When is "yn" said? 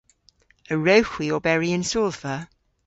1.77-1.85